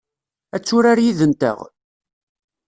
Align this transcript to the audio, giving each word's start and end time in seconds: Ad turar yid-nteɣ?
Ad 0.55 0.63
turar 0.67 0.99
yid-nteɣ? 1.05 1.57